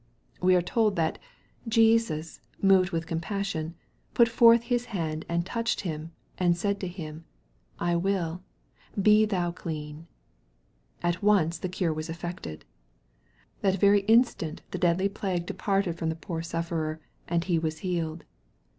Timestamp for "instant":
14.07-14.63